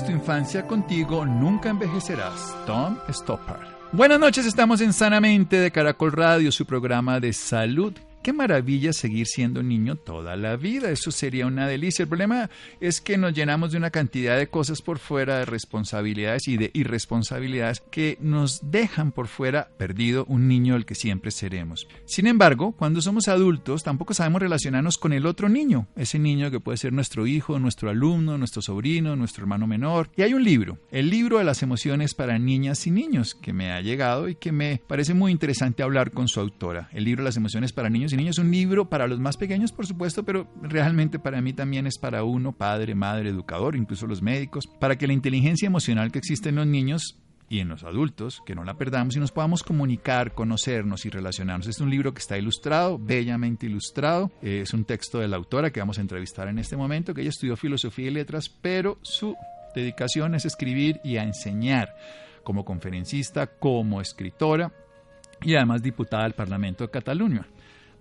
[0.00, 2.56] Tu infancia contigo, nunca envejecerás.
[2.66, 3.66] Tom Stoppard.
[3.92, 9.26] Buenas noches, estamos en Sanamente de Caracol Radio, su programa de salud Qué maravilla seguir
[9.26, 12.04] siendo niño toda la vida, eso sería una delicia.
[12.04, 16.46] El problema es que nos llenamos de una cantidad de cosas por fuera, de responsabilidades
[16.46, 21.88] y de irresponsabilidades que nos dejan por fuera perdido un niño el que siempre seremos.
[22.04, 26.60] Sin embargo, cuando somos adultos tampoco sabemos relacionarnos con el otro niño, ese niño que
[26.60, 30.10] puede ser nuestro hijo, nuestro alumno, nuestro sobrino, nuestro hermano menor.
[30.16, 33.72] Y hay un libro, el libro de las emociones para niñas y niños, que me
[33.72, 36.88] ha llegado y que me parece muy interesante hablar con su autora.
[36.92, 38.38] El libro de las emociones para niños niños.
[38.38, 41.98] Es un libro para los más pequeños, por supuesto, pero realmente para mí también es
[41.98, 46.48] para uno, padre, madre, educador, incluso los médicos, para que la inteligencia emocional que existe
[46.48, 50.32] en los niños y en los adultos, que no la perdamos y nos podamos comunicar,
[50.32, 51.66] conocernos y relacionarnos.
[51.66, 54.32] Es un libro que está ilustrado, bellamente ilustrado.
[54.40, 57.30] Es un texto de la autora que vamos a entrevistar en este momento, que ella
[57.30, 59.36] estudió filosofía y letras, pero su
[59.74, 61.94] dedicación es escribir y a enseñar
[62.42, 64.72] como conferencista, como escritora
[65.42, 67.46] y además diputada del Parlamento de Cataluña.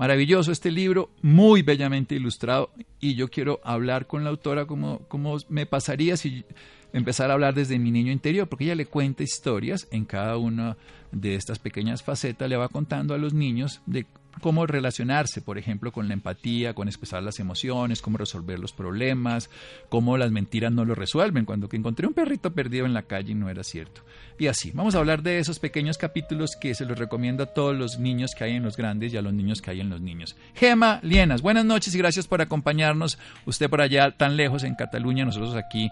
[0.02, 5.38] Maravilloso este libro, muy bellamente ilustrado y yo quiero hablar con la autora como, como
[5.48, 6.44] me pasaría si
[6.92, 10.76] empezara a hablar desde mi niño interior, porque ella le cuenta historias en cada una
[11.12, 14.08] de estas pequeñas facetas, le va contando a los niños de
[14.40, 19.50] cómo relacionarse, por ejemplo, con la empatía, con expresar las emociones, cómo resolver los problemas,
[19.90, 23.32] cómo las mentiras no lo resuelven, cuando que encontré un perrito perdido en la calle
[23.32, 24.02] y no era cierto.
[24.38, 27.76] Y así, vamos a hablar de esos pequeños capítulos que se los recomiendo a todos
[27.76, 30.02] los niños que hay en los grandes y a los niños que hay en los
[30.02, 30.36] niños.
[30.56, 33.20] Gema Lienas, buenas noches y gracias por acompañarnos.
[33.46, 35.90] Usted por allá tan lejos en Cataluña, nosotros aquí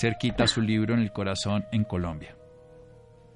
[0.00, 2.36] cerquita su libro en el corazón en Colombia.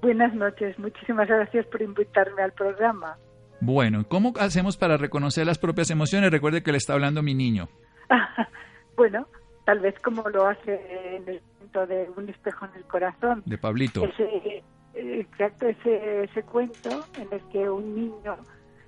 [0.01, 3.17] Buenas noches, muchísimas gracias por invitarme al programa.
[3.59, 6.31] Bueno, ¿cómo hacemos para reconocer las propias emociones?
[6.31, 7.69] Recuerde que le está hablando mi niño.
[8.95, 9.27] bueno,
[9.65, 13.43] tal vez como lo hace en el cuento de Un espejo en el corazón.
[13.45, 14.05] De Pablito.
[14.05, 14.63] Ese,
[14.93, 18.37] exacto, ese, ese cuento en el que un niño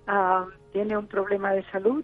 [0.07, 2.03] uh, tiene un problema de salud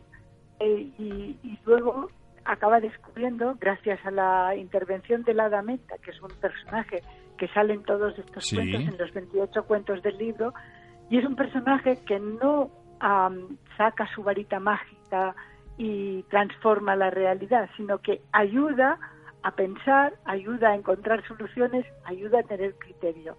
[0.59, 2.09] eh, y, y, luego
[2.46, 7.02] acaba descubriendo, gracias a la intervención de la Damenta, que es un personaje
[7.38, 8.56] que sale en todos estos sí.
[8.56, 10.53] cuentos, en los 28 cuentos del libro,
[11.10, 12.72] y es un personaje que no
[13.02, 15.36] um, saca su varita mágica
[15.78, 18.98] y transforma la realidad, sino que ayuda
[19.44, 23.38] a pensar, ayuda a encontrar soluciones, ayuda a tener criterio.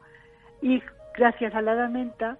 [0.62, 0.82] Y
[1.16, 2.38] gracias a la damenta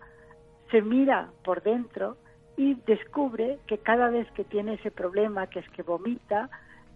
[0.70, 2.16] se mira por dentro
[2.56, 6.48] y descubre que cada vez que tiene ese problema, que es que vomita,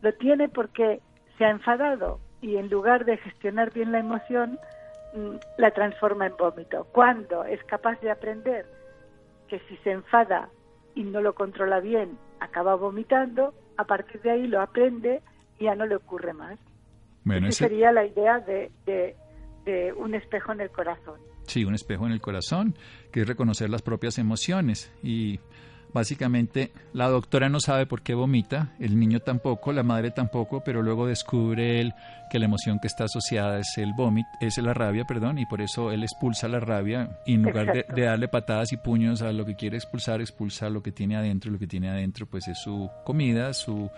[0.03, 1.01] lo tiene porque
[1.37, 4.59] se ha enfadado y en lugar de gestionar bien la emoción,
[5.59, 6.87] la transforma en vómito.
[6.93, 8.67] Cuando es capaz de aprender
[9.49, 10.49] que si se enfada
[10.95, 15.23] y no lo controla bien, acaba vomitando, a partir de ahí lo aprende
[15.59, 16.59] y ya no le ocurre más.
[17.25, 17.69] Bueno, Esa ese...
[17.69, 19.17] sería la idea de, de,
[19.65, 21.21] de un espejo en el corazón.
[21.47, 22.75] Sí, un espejo en el corazón,
[23.13, 25.41] que es reconocer las propias emociones y
[25.93, 30.83] Básicamente, la doctora no sabe por qué vomita, el niño tampoco, la madre tampoco, pero
[30.83, 31.95] luego descubre él
[32.31, 35.61] que la emoción que está asociada es el vómito, es la rabia, perdón, y por
[35.61, 39.33] eso él expulsa la rabia y en lugar de, de, darle patadas y puños a
[39.33, 42.47] lo que quiere expulsar, expulsa lo que tiene adentro, y lo que tiene adentro pues
[42.47, 43.91] es su comida, su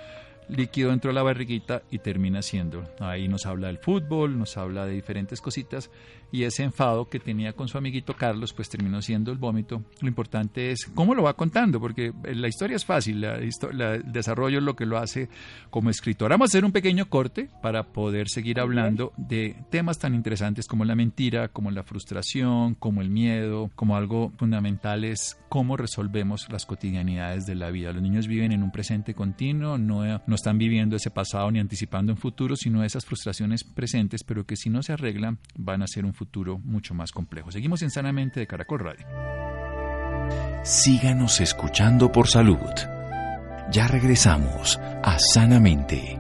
[0.49, 2.85] líquido dentro de la barriguita y termina siendo.
[3.01, 5.91] Ahí nos habla del fútbol, nos habla de diferentes cositas
[6.33, 9.85] y ese enfado que tenía con su amiguito Carlos pues terminó siendo el vómito.
[10.01, 13.39] Lo importante es cómo lo va contando, porque la historia es fácil, la,
[13.73, 15.29] la, el desarrollo es lo que lo hace
[15.71, 16.31] como escritor.
[16.31, 20.87] Vamos a hacer un pequeño corte para poder seguir hablando de temas tan interesantes como
[20.87, 26.65] la mentira, como la frustración, como el miedo, como algo fundamental es cómo resolvemos las
[26.65, 27.93] cotidianidades de la vida.
[27.93, 32.13] Los niños viven en un presente continuo, no, no están viviendo ese pasado ni anticipando
[32.13, 36.07] un futuro, sino esas frustraciones presentes, pero que si no se arreglan van a ser
[36.07, 36.22] un futuro
[36.59, 37.51] mucho más complejo.
[37.51, 39.07] Seguimos en Sanamente de Caracol Radio.
[40.65, 42.71] Síganos escuchando por salud.
[43.71, 46.19] Ya regresamos a Sanamente.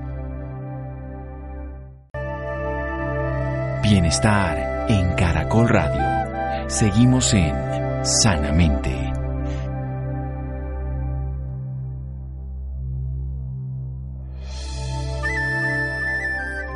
[3.82, 6.68] Bienestar en Caracol Radio.
[6.68, 7.54] Seguimos en
[8.04, 9.11] Sanamente.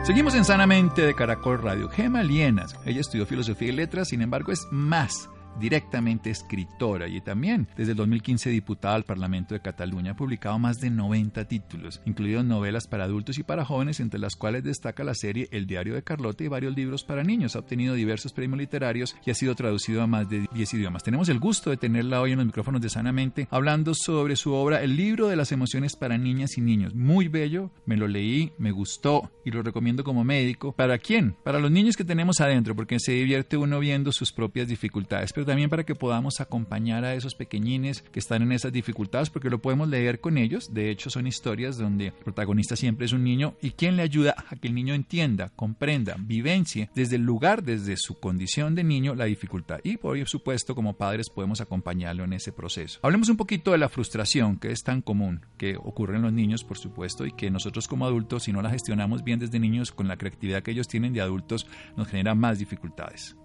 [0.07, 1.89] Seguimos en Sanamente de Caracol Radio.
[1.89, 5.29] Gema Lienas, ella estudió filosofía y letras, sin embargo es más
[5.61, 10.13] directamente escritora y también desde el 2015 diputada al Parlamento de Cataluña.
[10.13, 14.37] Ha publicado más de 90 títulos, incluidos novelas para adultos y para jóvenes, entre las
[14.37, 17.57] cuales destaca la serie El diario de Carlota y varios libros para niños.
[17.57, 21.03] Ha obtenido diversos premios literarios y ha sido traducido a más de 10 idiomas.
[21.03, 24.83] Tenemos el gusto de tenerla hoy en los micrófonos de Sanamente hablando sobre su obra
[24.83, 26.95] El libro de las emociones para niñas y niños.
[26.95, 30.73] Muy bello, me lo leí, me gustó y lo recomiendo como médico.
[30.73, 31.37] ¿Para quién?
[31.45, 35.33] Para los niños que tenemos adentro, porque se divierte uno viendo sus propias dificultades.
[35.33, 39.51] Pero también para que podamos acompañar a esos pequeñines que están en esas dificultades, porque
[39.51, 40.73] lo podemos leer con ellos.
[40.73, 44.35] De hecho, son historias donde el protagonista siempre es un niño y quien le ayuda
[44.49, 49.15] a que el niño entienda, comprenda, vivencie desde el lugar, desde su condición de niño,
[49.15, 49.81] la dificultad.
[49.85, 53.01] Y por supuesto, como padres podemos acompañarlo en ese proceso.
[53.03, 56.65] Hablemos un poquito de la frustración que es tan común, que ocurre en los niños,
[56.65, 60.09] por supuesto, y que nosotros como adultos, si no la gestionamos bien desde niños, con
[60.09, 61.67] la creatividad que ellos tienen de adultos,
[61.97, 63.37] nos genera más dificultades.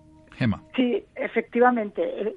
[0.75, 2.01] Sí, efectivamente.
[2.03, 2.35] Eh,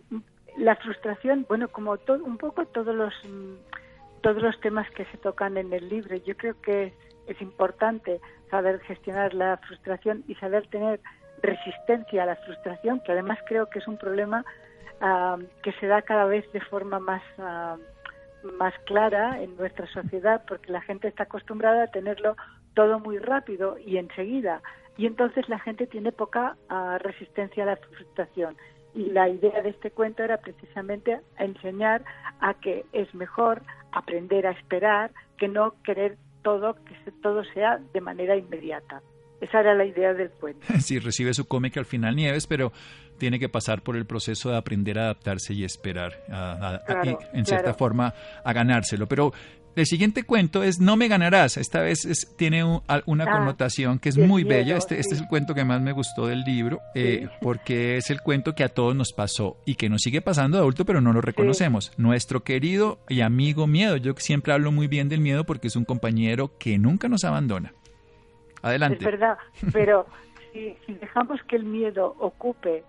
[0.57, 3.55] la frustración, bueno, como un poco todos los mm,
[4.23, 6.95] todos los temas que se tocan en el libro, yo creo que
[7.27, 8.21] es importante
[8.51, 11.01] saber gestionar la frustración y saber tener
[11.43, 14.45] resistencia a la frustración, que además creo que es un problema
[15.01, 17.77] ah, que se da cada vez de forma más ah,
[18.59, 22.37] más clara en nuestra sociedad, porque la gente está acostumbrada a tenerlo
[22.75, 24.63] todo muy rápido y enseguida
[24.97, 28.57] y entonces la gente tiene poca ah, resistencia a la frustración.
[28.95, 32.05] Y la idea de este cuento era precisamente enseñar
[32.41, 38.01] a que es mejor aprender a esperar que no querer todo, que todo sea de
[38.01, 39.03] manera inmediata.
[39.41, 40.65] Esa era la idea del cuento.
[40.81, 42.71] Sí, recibe su cómic al final Nieves, pero
[43.19, 46.13] tiene que pasar por el proceso de aprender a adaptarse y esperar,
[47.05, 49.07] y en cierta forma a ganárselo.
[49.07, 49.33] Pero
[49.77, 51.57] el siguiente cuento es No me ganarás.
[51.57, 52.07] Esta vez
[52.37, 54.77] tiene una ah, connotación que es muy bella.
[54.77, 58.21] Este, este, es el cuento que más me gustó del libro, eh, porque es el
[58.21, 61.13] cuento que a todos nos pasó y que nos sigue pasando de adulto, pero no
[61.13, 61.93] lo reconocemos.
[61.97, 63.97] Nuestro querido y amigo miedo.
[63.97, 67.73] Yo siempre hablo muy bien del miedo porque es un compañero que nunca nos abandona.
[68.63, 68.99] Adelante.
[68.99, 69.37] Es verdad,
[69.73, 70.07] pero
[70.53, 72.85] si, si dejamos que el miedo ocupe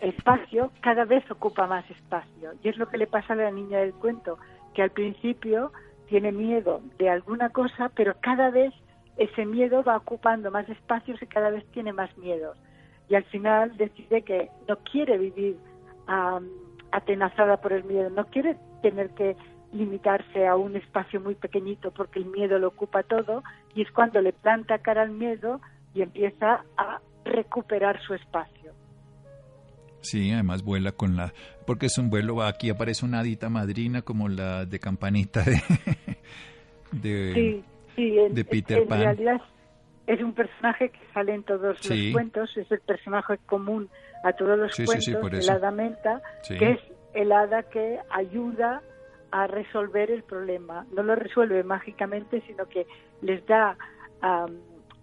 [0.00, 2.52] espacio, cada vez ocupa más espacio.
[2.62, 4.38] Y es lo que le pasa a la niña del cuento,
[4.74, 5.72] que al principio
[6.08, 8.72] tiene miedo de alguna cosa, pero cada vez
[9.16, 12.56] ese miedo va ocupando más espacios y cada vez tiene más miedos.
[13.08, 15.56] Y al final decide que no quiere vivir
[16.90, 19.36] atenazada por el miedo, no quiere tener que
[19.72, 23.42] limitarse a un espacio muy pequeñito porque el miedo lo ocupa todo
[23.74, 25.60] y es cuando le planta cara al miedo
[25.94, 28.72] y empieza a recuperar su espacio.
[30.04, 31.32] Sí, además vuela con la...
[31.66, 35.62] Porque es un vuelo, aquí aparece una hadita madrina como la de campanita de,
[37.96, 39.40] de, de Peter en, realidad
[40.06, 43.88] es un personaje que sale en todos los cuentos, es el personaje común
[44.22, 46.80] a todos los cuentos, el hada menta, que es
[47.14, 48.82] el hada que ayuda
[49.30, 50.86] a resolver el problema.
[50.94, 52.86] No lo resuelve mágicamente, sino que
[53.22, 53.76] les da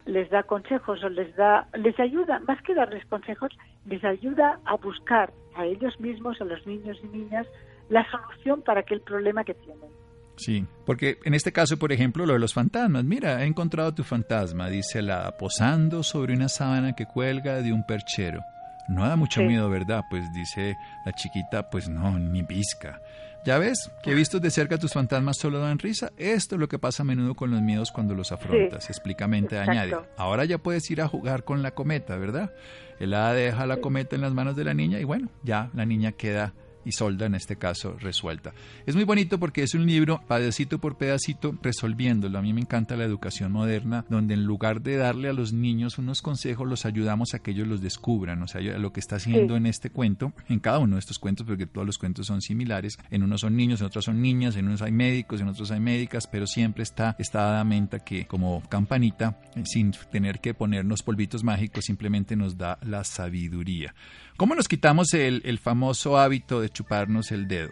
[0.05, 3.51] les da consejos o les da les ayuda más que darles consejos
[3.85, 7.47] les ayuda a buscar a ellos mismos a los niños y niñas
[7.89, 9.89] la solución para aquel problema que tienen
[10.37, 13.03] Sí, porque en este caso, por ejemplo, lo de los fantasmas.
[13.03, 17.85] Mira, he encontrado tu fantasma, dice la posando sobre una sábana que cuelga de un
[17.85, 18.41] perchero.
[18.87, 20.01] No da mucho miedo, ¿verdad?
[20.09, 22.99] Pues dice la chiquita, pues no, ni pizca.
[23.43, 26.11] Ya ves, que visto de cerca tus fantasmas solo dan risa.
[26.17, 28.89] Esto es lo que pasa a menudo con los miedos cuando los afrontas.
[28.89, 29.95] Explicamente añade.
[30.15, 32.53] Ahora ya puedes ir a jugar con la cometa, ¿verdad?
[32.99, 35.85] El hada deja la cometa en las manos de la niña y bueno, ya la
[35.85, 36.53] niña queda
[36.85, 38.53] y solda en este caso resuelta.
[38.85, 42.37] Es muy bonito porque es un libro pedacito por pedacito resolviéndolo.
[42.37, 45.97] A mí me encanta la educación moderna donde en lugar de darle a los niños
[45.97, 48.41] unos consejos los ayudamos a que ellos los descubran.
[48.43, 51.45] O sea, lo que está haciendo en este cuento, en cada uno de estos cuentos,
[51.45, 54.67] porque todos los cuentos son similares, en unos son niños, en otros son niñas, en
[54.67, 59.39] unos hay médicos, en otros hay médicas, pero siempre está esta menta que como campanita,
[59.55, 63.93] eh, sin tener que ponernos polvitos mágicos, simplemente nos da la sabiduría.
[64.37, 67.71] ¿Cómo nos quitamos el, el famoso hábito de chuparnos el dedo?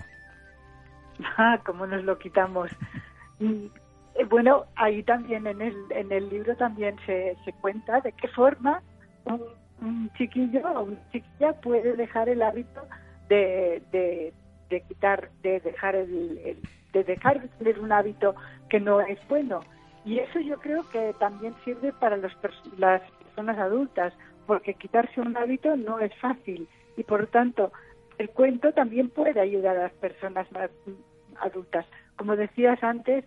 [1.37, 2.71] Ah, ¿cómo nos lo quitamos?
[3.41, 3.69] Eh,
[4.29, 8.81] bueno, ahí también en el, en el libro también se, se cuenta de qué forma
[9.25, 12.81] un, chiquillo o una chiquilla puede dejar el hábito
[13.29, 13.81] de,
[14.69, 16.57] de, quitar, de dejar el,
[16.93, 18.35] de dejar de tener un hábito
[18.69, 19.61] que no es bueno.
[20.05, 22.31] Y eso yo creo que también sirve para los,
[22.77, 24.13] las personas adultas,
[24.47, 27.71] porque quitarse un hábito no es fácil y por lo tanto
[28.19, 30.69] el cuento también puede ayudar a las personas más
[31.39, 31.85] adultas.
[32.17, 33.25] Como decías antes,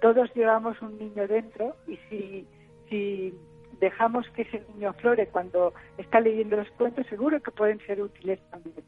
[0.00, 2.46] todos llevamos un niño dentro y si,
[2.88, 3.34] si
[3.80, 8.38] dejamos que ese niño aflore cuando está leyendo los cuentos, seguro que pueden ser útiles
[8.50, 8.84] también.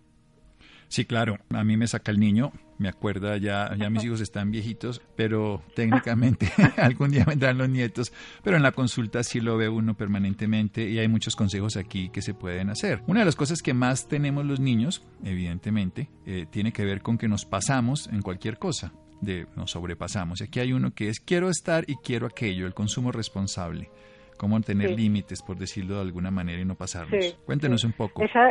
[0.93, 1.39] Sí, claro.
[1.49, 5.63] A mí me saca el niño, me acuerda, ya, ya mis hijos están viejitos, pero
[5.75, 8.13] técnicamente algún día vendrán los nietos,
[8.45, 12.21] pero en la consulta sí lo ve uno permanentemente y hay muchos consejos aquí que
[12.21, 13.01] se pueden hacer.
[13.07, 17.17] Una de las cosas que más tenemos los niños, evidentemente, eh, tiene que ver con
[17.17, 20.43] que nos pasamos en cualquier cosa, de nos sobrepasamos.
[20.43, 23.89] Y aquí hay uno que es quiero estar y quiero aquello, el consumo responsable
[24.37, 27.39] cómo tener límites, por decirlo de alguna manera, y no pasarnos.
[27.47, 28.25] Cuéntenos un poco.
[28.25, 28.51] Esa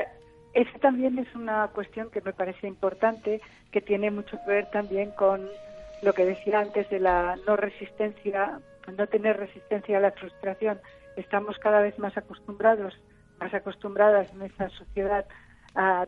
[0.82, 3.42] también es una cuestión que me parece importante,
[3.72, 5.48] que tiene mucho que ver también con
[6.02, 8.60] lo que decía antes de la no resistencia,
[8.98, 10.80] no tener resistencia a la frustración.
[11.16, 12.94] Estamos cada vez más acostumbrados,
[13.40, 15.26] más acostumbradas en esta sociedad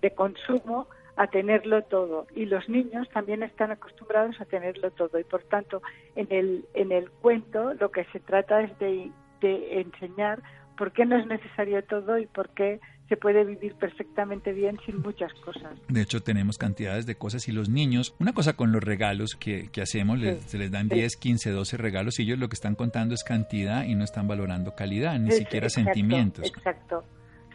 [0.01, 5.23] de consumo a tenerlo todo y los niños también están acostumbrados a tenerlo todo y
[5.23, 5.81] por tanto
[6.15, 10.41] en el en el cuento lo que se trata es de, de enseñar
[10.75, 15.01] por qué no es necesario todo y por qué se puede vivir perfectamente bien sin
[15.01, 15.73] muchas cosas.
[15.89, 19.69] De hecho, tenemos cantidades de cosas y los niños, una cosa con los regalos que,
[19.81, 23.23] hacemos, se les dan 10, 15, 12 regalos y ellos lo que están contando es
[23.23, 26.47] cantidad y no están valorando calidad, ni siquiera sentimientos.
[26.47, 27.03] Exacto,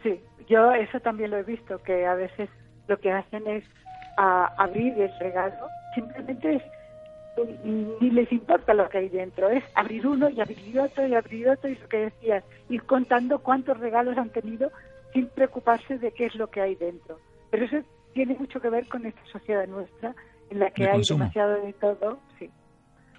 [0.02, 2.49] sí, yo eso también lo he visto, que a veces
[2.87, 3.64] lo que hacen es
[4.17, 6.62] abrir el regalo, simplemente es
[7.64, 11.49] ni les importa lo que hay dentro, es abrir uno y abrir otro y abrir
[11.49, 14.73] otro y lo que decías, ir contando cuántos regalos han tenido
[15.12, 17.19] sin preocuparse de qué es lo que hay dentro.
[17.50, 17.77] Pero eso
[18.12, 20.15] tiene mucho que ver con esta sociedad nuestra,
[20.50, 22.21] en la que hay demasiado de todo.
[22.38, 22.50] Sí.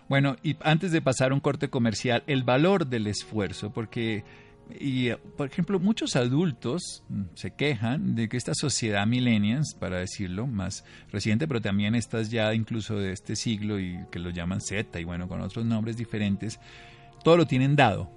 [0.07, 4.23] Bueno, y antes de pasar a un corte comercial, el valor del esfuerzo, porque,
[4.79, 10.47] y, por ejemplo, muchos adultos mm, se quejan de que esta sociedad millennials, para decirlo,
[10.47, 14.99] más reciente, pero también estas ya incluso de este siglo y que lo llaman Z
[14.99, 16.59] y bueno, con otros nombres diferentes,
[17.23, 18.09] todo lo tienen dado,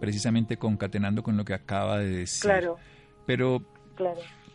[0.00, 2.42] precisamente concatenando con lo que acaba de decir.
[2.42, 2.78] Claro
[3.26, 3.62] pero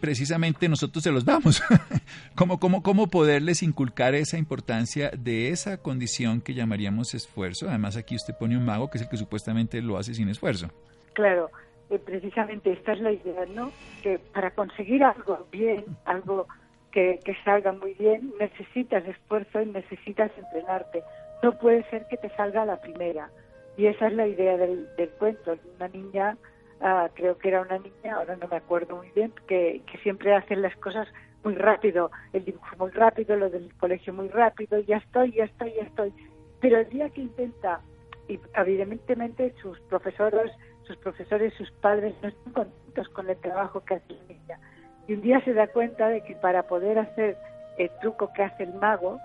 [0.02, 1.62] precisamente nosotros se los damos.
[2.36, 7.70] ¿Cómo, cómo, ¿Cómo poderles inculcar esa importancia de esa condición que llamaríamos esfuerzo?
[7.70, 10.70] Además aquí usted pone un mago que es el que supuestamente lo hace sin esfuerzo.
[11.14, 11.52] Claro,
[11.90, 13.72] eh, precisamente esta es la idea, ¿no?
[14.02, 16.48] Que para conseguir algo bien, algo
[16.92, 21.04] que, que salga muy bien, necesitas esfuerzo y necesitas entrenarte.
[21.44, 23.30] No puede ser que te salga la primera.
[23.78, 25.56] Y esa es la idea del, del cuento.
[25.78, 26.38] Una niña
[26.82, 30.34] Ah, creo que era una niña, ahora no me acuerdo muy bien, que, que siempre
[30.34, 31.08] hacen las cosas
[31.44, 35.74] muy rápido, el dibujo muy rápido, lo del colegio muy rápido, ya estoy, ya estoy,
[35.74, 36.14] ya estoy.
[36.60, 37.82] Pero el día que intenta,
[38.28, 40.52] y evidentemente sus profesores,
[40.84, 44.60] sus profesores, sus padres no están contentos con el trabajo que hace la niña.
[45.08, 47.38] Y un día se da cuenta de que para poder hacer
[47.78, 49.20] el truco que hace el mago,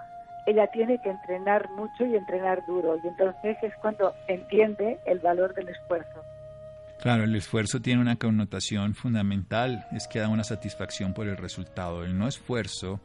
[0.47, 2.97] ella tiene que entrenar mucho y entrenar duro.
[3.03, 6.23] Y entonces es cuando entiende el valor del esfuerzo.
[7.01, 12.05] Claro, el esfuerzo tiene una connotación fundamental, es que da una satisfacción por el resultado.
[12.05, 13.01] El no esfuerzo,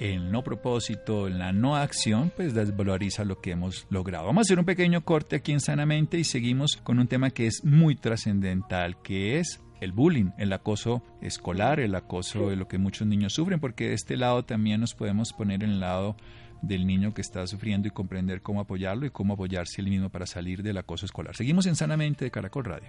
[0.00, 4.26] el no propósito, la no acción, pues desvaloriza lo que hemos logrado.
[4.26, 7.46] Vamos a hacer un pequeño corte aquí en Sanamente y seguimos con un tema que
[7.46, 12.78] es muy trascendental, que es el bullying, el acoso escolar, el acoso de lo que
[12.78, 16.16] muchos niños sufren, porque de este lado también nos podemos poner en el lado
[16.62, 20.26] del niño que está sufriendo y comprender cómo apoyarlo y cómo apoyarse el mismo para
[20.26, 21.36] salir del acoso escolar.
[21.36, 22.88] Seguimos en Sanamente de Caracol Radio.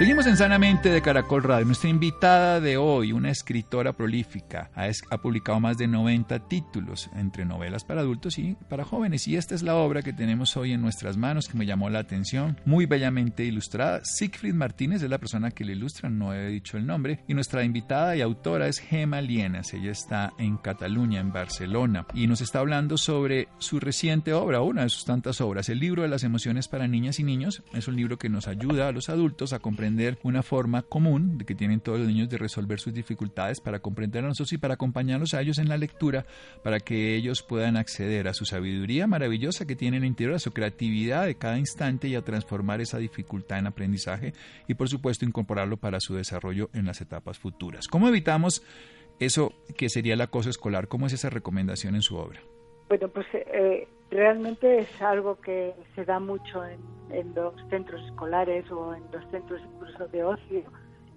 [0.00, 1.66] Seguimos en Sanamente de Caracol Radio.
[1.66, 7.44] Nuestra invitada de hoy, una escritora prolífica, ha, ha, publicado más de 90 títulos entre
[7.44, 9.28] novelas para adultos y para jóvenes.
[9.28, 11.98] Y esta es la obra que tenemos hoy en nuestras manos que me llamó la
[11.98, 14.00] atención, muy bellamente ilustrada.
[14.02, 17.20] Siegfried Martínez es la persona que le ilustra, no he dicho el nombre.
[17.28, 19.74] Y nuestra invitada y autora es Gema Lienas.
[19.74, 24.84] Ella está en Cataluña, en Barcelona, y nos está hablando sobre su reciente obra, una
[24.84, 27.62] de sus tantas obras, el libro de las emociones para niñas y niños.
[27.74, 29.89] Es un libro que nos ayuda a los adultos a comprender
[30.22, 34.24] una forma común de que tienen todos los niños de resolver sus dificultades para comprender
[34.24, 36.26] a nosotros y para acompañarlos a ellos en la lectura
[36.62, 40.38] para que ellos puedan acceder a su sabiduría maravillosa que tienen en el interior, a
[40.38, 44.32] su creatividad de cada instante y a transformar esa dificultad en aprendizaje
[44.68, 47.88] y por supuesto incorporarlo para su desarrollo en las etapas futuras.
[47.88, 48.62] ¿Cómo evitamos
[49.18, 50.88] eso que sería el acoso escolar?
[50.88, 52.40] ¿Cómo es esa recomendación en su obra?
[52.88, 56.80] Bueno, pues eh, realmente es algo que se da mucho en,
[57.34, 60.62] los centros escolares o en los centros incluso de ocio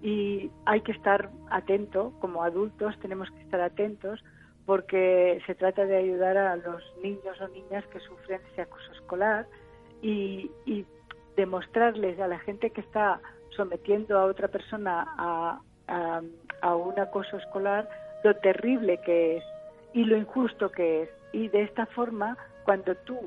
[0.02, 4.22] y hay que estar atento, como adultos tenemos que estar atentos
[4.66, 9.46] porque se trata de ayudar a los niños o niñas que sufren ese acoso escolar
[10.02, 10.50] y,
[11.36, 13.20] demostrarles a la gente que está
[13.56, 17.88] sometiendo a otra persona a, a, un acoso escolar
[18.22, 19.44] lo terrible que es
[19.92, 21.10] y lo injusto que es.
[21.32, 23.18] Y de esta forma, cuando tú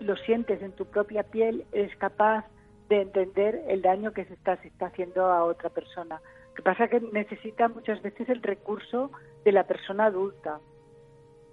[0.00, 2.44] lo sientes en tu propia piel, eres capaz
[2.88, 6.20] de entender el daño que se está, se está haciendo a otra persona.
[6.48, 9.10] Lo que pasa que necesita muchas veces el recurso
[9.44, 10.60] de la persona adulta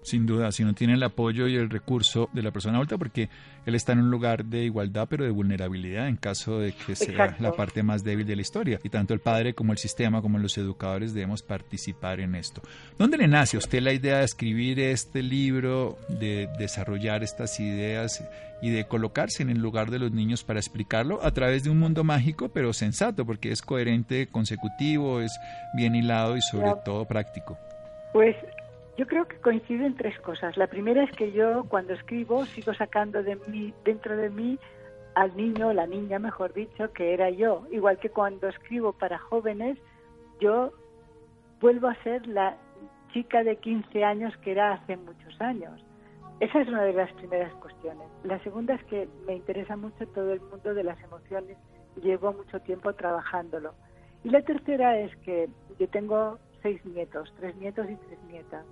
[0.03, 3.29] sin duda, si no tiene el apoyo y el recurso de la persona adulta, porque
[3.65, 7.35] él está en un lugar de igualdad, pero de vulnerabilidad en caso de que sea
[7.39, 8.79] la parte más débil de la historia.
[8.83, 12.61] Y tanto el padre como el sistema, como los educadores debemos participar en esto.
[12.97, 18.23] ¿Dónde le nace a usted la idea de escribir este libro, de desarrollar estas ideas
[18.61, 21.79] y de colocarse en el lugar de los niños para explicarlo a través de un
[21.79, 25.37] mundo mágico, pero sensato, porque es coherente, consecutivo, es
[25.75, 27.57] bien hilado y sobre todo práctico?
[28.13, 28.35] Pues
[28.95, 30.55] yo creo que coinciden tres cosas.
[30.55, 34.59] La primera es que yo cuando escribo sigo sacando de mí, dentro de mí
[35.15, 37.65] al niño, la niña, mejor dicho, que era yo.
[37.71, 39.77] Igual que cuando escribo para jóvenes,
[40.39, 40.71] yo
[41.59, 42.55] vuelvo a ser la
[43.13, 45.83] chica de 15 años que era hace muchos años.
[46.39, 48.07] Esa es una de las primeras cuestiones.
[48.23, 51.57] La segunda es que me interesa mucho todo el mundo de las emociones.
[52.01, 53.73] Llevo mucho tiempo trabajándolo.
[54.23, 58.65] Y la tercera es que yo tengo seis nietos, tres nietos y tres nietas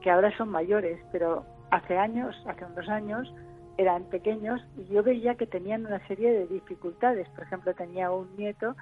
[0.00, 3.32] que ahora son mayores, pero hace años, hace unos años,
[3.76, 7.28] eran pequeños y yo veía que tenían una serie de dificultades.
[7.30, 8.76] Por ejemplo, tenía un nieto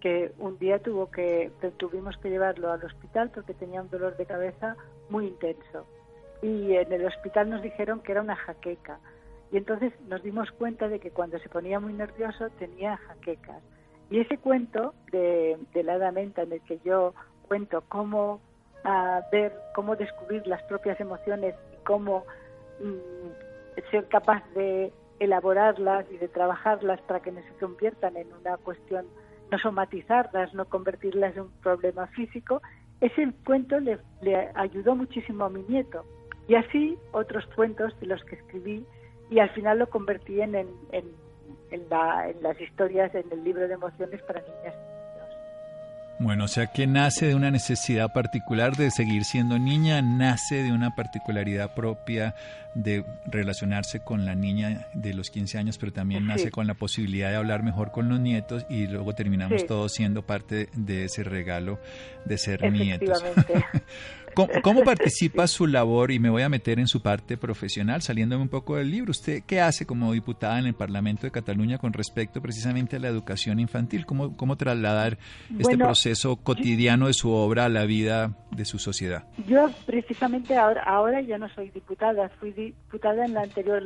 [0.00, 4.26] que un día tuvo que tuvimos que llevarlo al hospital porque tenía un dolor de
[4.26, 4.76] cabeza
[5.10, 5.86] muy intenso.
[6.40, 8.98] Y en el hospital nos dijeron que era una jaqueca.
[9.50, 13.62] Y entonces nos dimos cuenta de que cuando se ponía muy nervioso tenía jaquecas.
[14.10, 17.12] Y ese cuento de, de la Menta en el que yo
[17.48, 18.40] cuento cómo
[18.84, 22.24] a ver cómo descubrir las propias emociones y cómo
[22.80, 28.56] mm, ser capaz de elaborarlas y de trabajarlas para que no se conviertan en una
[28.58, 29.06] cuestión,
[29.50, 32.62] no somatizarlas, no convertirlas en un problema físico,
[33.00, 33.98] ese cuento le,
[34.54, 36.04] ayudó muchísimo a mi nieto.
[36.48, 38.86] Y así otros cuentos de los que escribí
[39.30, 41.88] y al final lo convertí en, en, en
[42.40, 44.87] las historias, en el libro de emociones para niñas
[46.18, 50.72] bueno, o sea que nace de una necesidad particular de seguir siendo niña, nace de
[50.72, 52.34] una particularidad propia
[52.74, 57.30] de relacionarse con la niña de los 15 años, pero también nace con la posibilidad
[57.30, 61.80] de hablar mejor con los nietos y luego terminamos todos siendo parte de ese regalo
[62.24, 63.22] de ser nietos.
[64.34, 66.10] ¿Cómo, participa su labor?
[66.10, 69.10] Y me voy a meter en su parte profesional, saliéndome un poco del libro.
[69.10, 73.08] ¿Usted qué hace como diputada en el Parlamento de Cataluña con respecto precisamente a la
[73.08, 74.06] educación infantil?
[74.06, 75.18] ¿Cómo, cómo trasladar
[75.58, 79.24] este proceso cotidiano de su obra a la vida de su sociedad?
[79.46, 83.82] Yo precisamente ahora, ahora ya no soy diputada, fui diputada en la anterior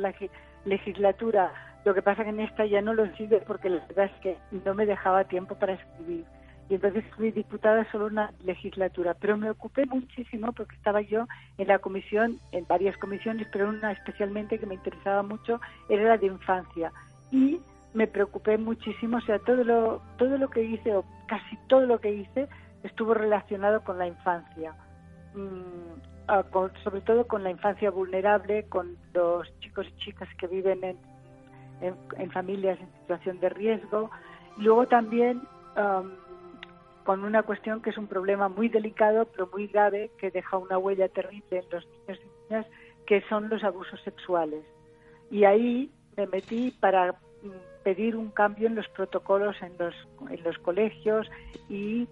[0.65, 1.51] legislatura.
[1.85, 4.37] Lo que pasa que en esta ya no lo sigo porque la verdad es que
[4.63, 6.25] no me dejaba tiempo para escribir
[6.73, 11.27] y entonces fui diputada solo una legislatura, pero me ocupé muchísimo porque estaba yo
[11.59, 16.17] en la comisión, en varias comisiones, pero una especialmente que me interesaba mucho era la
[16.17, 16.91] de infancia
[17.29, 17.61] y
[17.93, 21.99] me preocupé muchísimo, o sea, todo lo todo lo que hice o casi todo lo
[21.99, 22.47] que hice
[22.81, 24.73] estuvo relacionado con la infancia.
[25.35, 26.01] Mm,
[26.83, 30.97] sobre todo con la infancia vulnerable, con los chicos y chicas que viven
[31.81, 34.09] en, familias en situación de riesgo.
[34.57, 35.39] Luego también
[37.03, 40.77] con una cuestión que es un problema muy delicado, pero muy grave, que deja una
[40.77, 42.65] huella terrible en los niños y niñas,
[43.05, 44.63] que son los abusos sexuales.
[45.29, 49.95] Y ahí me metí para mm, pedir un cambio en los protocolos en los,
[50.29, 51.29] en los colegios
[51.69, 52.07] y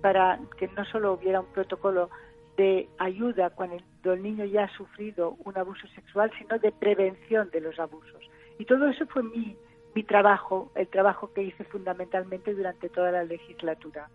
[0.00, 2.10] para que no solo hubiera un protocolo
[2.56, 7.60] de ayuda cuando el niño ya ha sufrido un abuso sexual, sino de prevención de
[7.60, 8.22] los abusos.
[8.58, 9.56] Y todo eso fue mi,
[9.94, 14.08] mi trabajo, el trabajo que hice fundamentalmente durante toda la legislatura.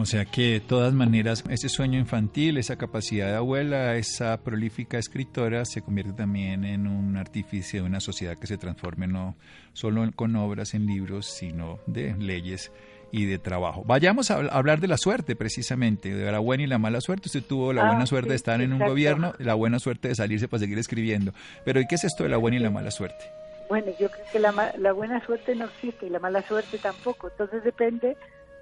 [0.00, 4.96] O sea que de todas maneras ese sueño infantil, esa capacidad de abuela, esa prolífica
[4.96, 9.34] escritora se convierte también en un artificio de una sociedad que se transforme no
[9.72, 12.70] solo con obras en libros, sino de leyes
[13.10, 13.82] y de trabajo.
[13.86, 17.26] Vayamos a hablar de la suerte precisamente, de la buena y la mala suerte.
[17.26, 20.14] Usted tuvo la buena ah, suerte de estar en un gobierno, la buena suerte de
[20.14, 21.32] salirse para seguir escribiendo.
[21.64, 23.24] Pero ¿y qué es esto de la buena y la mala suerte?
[23.68, 27.28] Bueno, yo creo que la, la buena suerte no existe y la mala suerte tampoco.
[27.28, 28.16] Entonces depende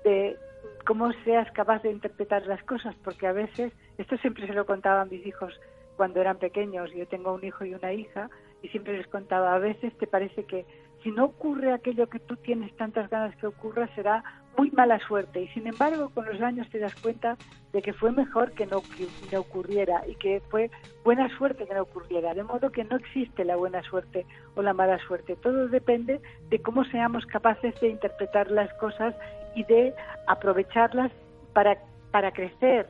[0.04, 0.36] de
[0.84, 5.02] cómo seas capaz de interpretar las cosas, porque a veces, esto siempre se lo contaba
[5.02, 5.58] a mis hijos
[5.96, 8.28] cuando eran pequeños, yo tengo un hijo y una hija,
[8.62, 10.66] y siempre les contaba, a veces te parece que
[11.02, 14.22] si no ocurre aquello que tú tienes tantas ganas que ocurra, será
[14.56, 15.42] muy mala suerte.
[15.42, 17.36] Y sin embargo con los años te das cuenta
[17.72, 18.82] de que fue mejor que no,
[19.28, 20.70] que ocurriera y que fue
[21.04, 24.72] buena suerte que no ocurriera, de modo que no existe la buena suerte o la
[24.72, 29.14] mala suerte, todo depende de cómo seamos capaces de interpretar las cosas
[29.54, 29.94] y de
[30.26, 31.12] aprovecharlas
[31.52, 31.78] para,
[32.10, 32.86] para crecer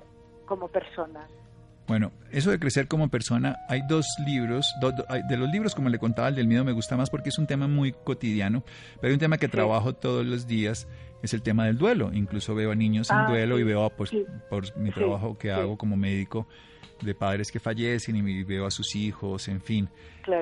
[0.47, 1.29] como personas.
[1.87, 4.75] Bueno, eso de crecer como persona, hay dos libros,
[5.29, 7.47] de los libros como le contaba, el del miedo me gusta más porque es un
[7.47, 8.65] tema muy cotidiano,
[8.97, 10.89] pero hay un tema que trabajo todos los días,
[11.27, 12.11] es el tema del duelo.
[12.13, 14.11] Incluso veo a niños en ah, duelo y veo, pues,
[14.49, 16.49] por mi trabajo que hago como médico,
[17.03, 19.89] de padres que fallecen y veo a sus hijos, en fin.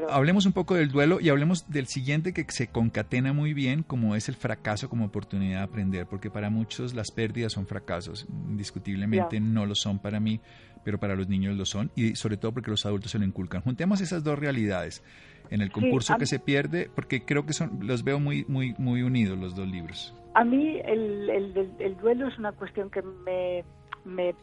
[0.09, 4.14] Hablemos un poco del duelo y hablemos del siguiente que se concatena muy bien, como
[4.14, 9.40] es el fracaso como oportunidad de aprender, porque para muchos las pérdidas son fracasos, indiscutiblemente
[9.40, 10.40] no lo son para mí,
[10.85, 13.62] pero para los niños lo son, y sobre todo porque los adultos se lo inculcan.
[13.62, 15.03] Juntemos esas dos realidades
[15.51, 19.03] en el concurso que se pierde, porque creo que son, los veo muy, muy, muy
[19.03, 20.14] unidos los dos libros.
[20.35, 21.31] A mí el,
[21.79, 23.64] el, duelo es una cuestión que me,
[24.05, 24.35] me,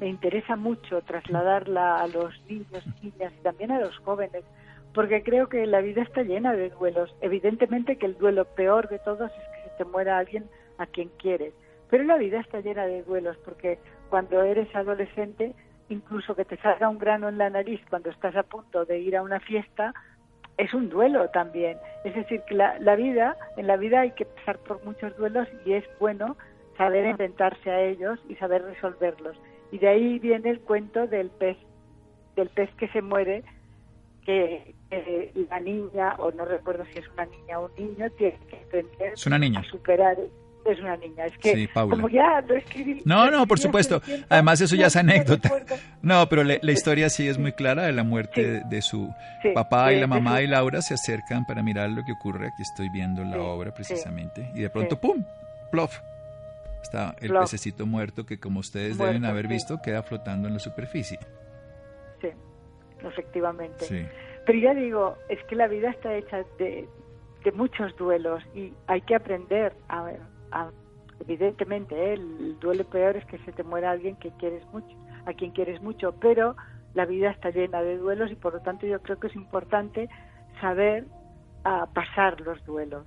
[0.00, 4.44] me, interesa mucho trasladarla a los niños, niñas y también a los jóvenes,
[4.92, 7.14] porque creo que la vida está llena de duelos.
[7.20, 10.44] Evidentemente que el duelo peor de todos es que se te muera alguien
[10.76, 11.54] a quien quieres,
[11.88, 13.78] pero la vida está llena de duelos, porque
[14.10, 15.54] cuando eres adolescente
[15.88, 19.16] incluso que te salga un grano en la nariz cuando estás a punto de ir
[19.16, 19.94] a una fiesta,
[20.58, 21.78] es un duelo también.
[22.04, 25.48] Es decir, que la, la vida, en la vida hay que pasar por muchos duelos
[25.64, 26.36] y es bueno
[26.76, 29.36] saber inventarse a ellos y saber resolverlos.
[29.72, 31.56] Y de ahí viene el cuento del pez,
[32.36, 33.44] del pez que se muere,
[34.24, 34.74] que,
[35.50, 39.12] la niña, o no recuerdo si es una niña o un niño, tiene que aprender
[39.12, 40.16] a superar
[40.72, 41.26] es una niña.
[41.26, 43.02] Es que como ya lo escribí...
[43.04, 44.02] No, no, por supuesto.
[44.28, 45.50] Además eso ya es anécdota.
[46.02, 49.12] No, pero la, historia sí es muy clara de la muerte de, su
[49.54, 52.48] papá y la mamá y Laura se acercan para mirar lo que ocurre.
[52.48, 54.50] Aquí estoy viendo la obra precisamente.
[54.54, 55.24] Y de pronto, ¡pum!
[55.70, 55.98] ¡Plof!
[56.82, 61.18] Está el pececito muerto que como ustedes deben haber visto queda flotando en la superficie.
[62.20, 62.28] Sí,
[63.02, 64.08] efectivamente.
[64.46, 66.88] Pero ya digo, es que la vida está hecha de,
[67.44, 70.10] de muchos duelos y hay que aprender a,
[71.20, 72.14] evidentemente ¿eh?
[72.14, 75.80] el duelo peor es que se te muera alguien que quieres mucho, a quien quieres
[75.82, 76.56] mucho, pero
[76.94, 80.08] la vida está llena de duelos y por lo tanto yo creo que es importante
[80.60, 81.04] saber
[81.64, 83.06] uh, pasar los duelos.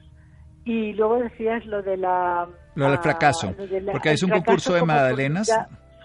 [0.64, 2.48] Y luego decías lo de la...
[2.76, 3.54] Lo del ah, fracaso,
[3.92, 5.52] porque es un concurso de magdalenas,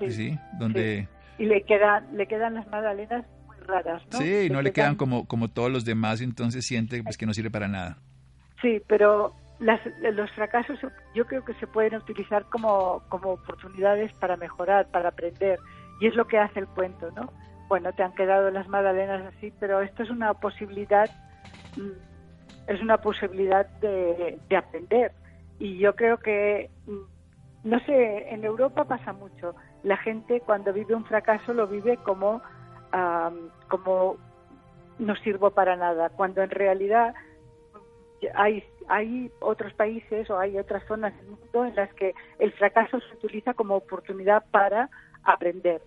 [0.09, 1.09] sí, donde...
[1.39, 4.19] Y le quedan, le quedan las magdalenas muy raras, ¿no?
[4.19, 7.35] Sí, y no le, quedan, como, como todos los demás entonces siente pues, que no
[7.35, 7.99] sirve para nada.
[8.63, 10.79] Sí, pero los fracasos
[11.15, 15.59] yo creo que se pueden utilizar como, como oportunidades para mejorar, para aprender,
[16.01, 17.33] y es lo que hace el cuento, ¿no?
[17.69, 21.09] Bueno, te han quedado las magdalenas así, pero esto es una posibilidad,
[21.77, 25.13] mm, es una posibilidad de, aprender.
[25.59, 29.55] Y yo creo que, mm, no sé, en Europa pasa mucho.
[29.83, 32.43] La gente cuando vive un fracaso lo vive como,
[33.69, 34.17] como
[34.99, 37.15] no sirvo para nada, cuando en realidad
[38.35, 42.99] hay hay otros países o hay otras zonas del mundo en las que el fracaso
[43.01, 44.91] se utiliza como oportunidad para
[45.25, 45.83] aprender.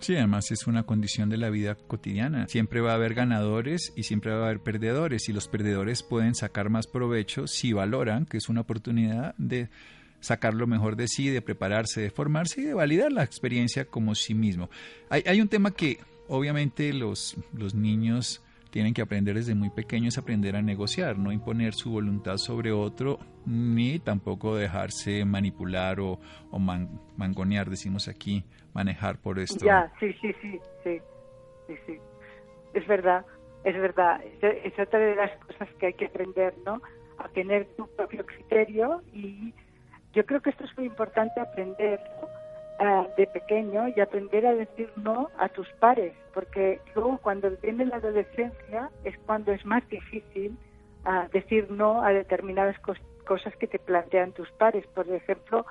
[0.00, 2.46] Sí, además es una condición de la vida cotidiana.
[2.48, 6.34] Siempre va a haber ganadores y siempre va a haber perdedores y los perdedores pueden
[6.34, 9.70] sacar más provecho si valoran que es una oportunidad de
[10.20, 14.14] sacar lo mejor de sí, de prepararse, de formarse y de validar la experiencia como
[14.14, 14.68] sí mismo.
[15.08, 20.18] Hay, hay un tema que obviamente los, los niños tienen que aprender desde muy pequeños,
[20.18, 26.18] aprender a negociar, no imponer su voluntad sobre otro, ni tampoco dejarse manipular o,
[27.16, 29.64] mangonear, decimos aquí, manejar por esto.
[29.64, 31.00] Ya, sí, sí, sí, sí,
[31.86, 31.98] sí,
[32.74, 33.24] Es verdad,
[33.64, 34.20] es verdad.
[34.42, 36.80] Es otra de las cosas que hay que aprender, ¿no?
[37.18, 39.54] A tener tu propio criterio y
[40.12, 41.40] yo creo que esto es muy importante
[42.78, 47.86] aprender, de pequeño y aprender a decir no a tus pares, porque luego cuando viene
[47.86, 50.56] la adolescencia es cuando es más difícil
[51.32, 52.76] decir no a determinadas
[53.24, 54.86] cosas que te plantean tus pares.
[54.88, 55.64] Por ejemplo,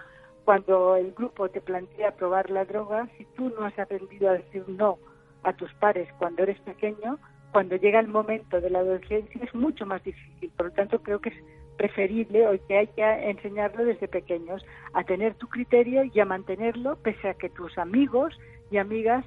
[0.46, 4.64] cuando el grupo te plantea probar la droga, si tú no has aprendido a decir
[4.68, 4.98] no
[5.44, 7.20] a tus pares cuando eres pequeño,
[7.52, 10.52] cuando llega el momento de la adolescencia es mucho más difícil.
[10.58, 11.36] Por lo tanto, creo que es
[11.78, 16.98] preferible o que hay que enseñarlo desde pequeños a tener tu criterio y a mantenerlo
[16.98, 18.38] pese a que tus amigos
[18.72, 19.26] y amigas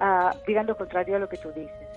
[0.00, 1.90] uh, digan lo contrario a lo que tú dices.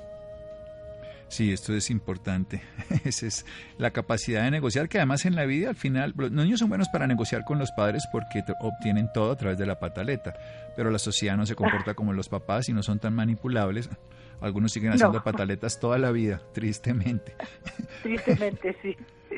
[1.33, 2.61] Sí, esto es importante.
[3.05, 3.45] Esa es
[3.79, 6.89] la capacidad de negociar, que además en la vida al final, los niños son buenos
[6.89, 10.35] para negociar con los padres porque obtienen todo a través de la pataleta,
[10.75, 13.89] pero la sociedad no se comporta como los papás y no son tan manipulables.
[14.41, 17.33] Algunos siguen haciendo pataletas toda la vida, tristemente.
[18.03, 18.95] Tristemente, sí.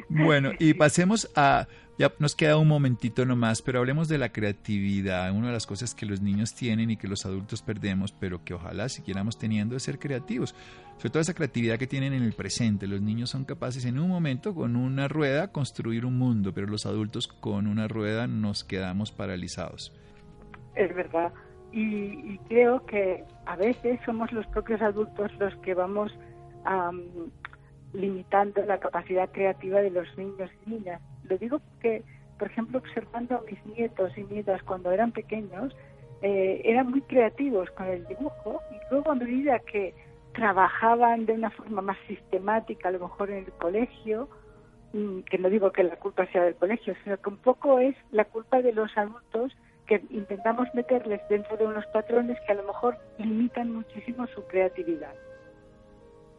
[0.10, 5.31] Bueno, y pasemos a ya nos queda un momentito nomás, pero hablemos de la creatividad.
[5.31, 8.53] Una de las cosas que los niños tienen y que los adultos perdemos, pero que
[8.53, 10.53] ojalá siguiéramos teniendo es ser creativos.
[10.97, 12.86] Sobre todo esa creatividad que tienen en el presente.
[12.86, 16.86] Los niños son capaces en un momento con una rueda construir un mundo, pero los
[16.86, 19.93] adultos con una rueda nos quedamos paralizados.
[20.75, 21.31] Es verdad.
[21.71, 26.12] Y, creo que a veces somos los propios adultos los que vamos
[27.95, 32.03] limitando la capacidad creativa de los niños y niñas lo digo porque,
[32.38, 35.75] por ejemplo, observando a mis nietos y nietas cuando eran pequeños,
[36.21, 39.93] eh, eran muy creativos con el dibujo y luego a medida que
[40.34, 44.27] trabajaban de una forma más sistemática, a lo mejor en el colegio,
[44.93, 47.95] mm, que no digo que la culpa sea del colegio, sino que un poco es
[48.12, 49.55] la culpa de los adultos
[49.88, 55.13] que intentamos meterles dentro de unos patrones que a lo mejor limitan muchísimo su creatividad.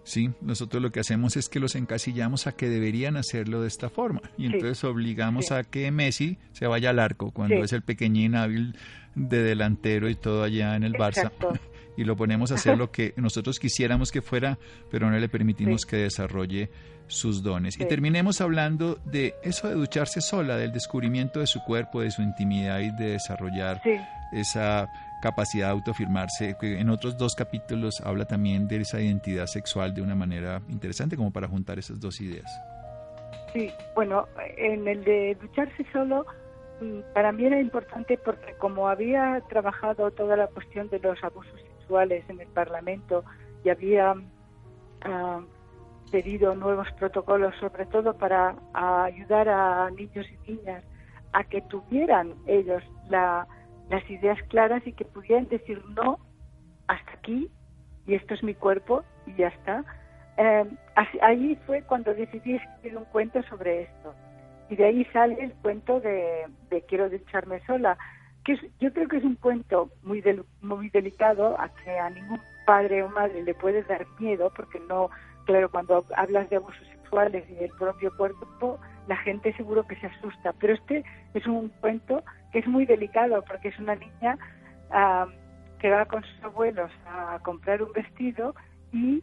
[0.07, 3.91] Sí, nosotros lo que hacemos es que los encasillamos a que deberían hacerlo de esta
[3.91, 4.23] forma.
[4.39, 8.77] Y entonces obligamos a que Messi se vaya al arco cuando es el pequeñín hábil
[9.17, 11.33] de delantero y todo allá en el Barça.
[11.99, 14.59] Y lo ponemos a hacer lo que nosotros quisiéramos que fuera,
[14.91, 16.69] pero no le permitimos que desarrolle
[17.07, 17.81] sus dones.
[17.81, 22.21] Y terminemos hablando de eso de ducharse sola, del descubrimiento de su cuerpo, de su
[22.21, 23.81] intimidad y de desarrollar
[24.31, 24.91] esa
[25.23, 30.03] capacidad de autofirmarse, que en otros dos capítulos habla también de esa identidad sexual de
[30.03, 32.51] una manera interesante, como para juntar esas dos ideas.
[33.53, 34.27] Sí, bueno,
[34.57, 36.27] en el de ducharse solo,
[36.81, 41.59] mm, para mí era importante porque como había trabajado toda la cuestión de los abusos
[41.61, 43.25] sexuales en el Parlamento
[43.65, 44.15] y había
[45.03, 45.41] ah,
[46.11, 50.85] pedido nuevos protocolos, sobre todo para ayudar a niños y niñas
[51.33, 53.47] a que tuvieran ellos la
[53.91, 56.19] las ideas claras y que pudieran decir no,
[56.89, 57.51] hasta aquí,
[58.07, 59.85] y esto es mi cuerpo, y ya está.
[60.37, 60.65] Eh,
[61.23, 64.15] ahí fue cuando decidí escribir un cuento sobre esto.
[64.69, 66.47] Y de ahí sale el cuento de,
[66.89, 67.97] Quiero echarme sola,
[68.45, 70.23] que yo creo que es un cuento muy,
[70.61, 75.11] muy delicado, a que a ningún padre o madre le puede dar miedo, porque no,
[75.47, 80.07] claro, cuando hablas de abusos sexuales y del propio cuerpo, la gente seguro que se
[80.07, 80.53] asusta.
[80.61, 84.39] Pero este es un cuento que es muy delicado porque es una niña
[85.79, 88.55] que va con sus abuelos a comprar un vestido
[88.93, 89.23] y